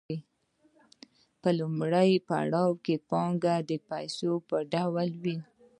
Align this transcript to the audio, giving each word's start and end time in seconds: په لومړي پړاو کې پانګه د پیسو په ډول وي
په 1.41 1.49
لومړي 1.59 2.11
پړاو 2.27 2.71
کې 2.85 2.95
پانګه 3.09 3.55
د 3.69 3.71
پیسو 3.89 4.31
په 4.49 4.57
ډول 4.73 5.09
وي 5.23 5.37